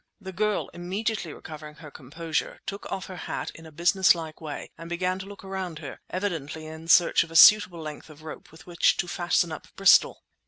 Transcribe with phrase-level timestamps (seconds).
[0.19, 4.89] The girl, immediately recovering her composure, took off her hat in a businesslike way and
[4.89, 8.65] began to look around her, evidently in search of a suitable length of rope with
[8.65, 10.23] which to fasten up Bristol.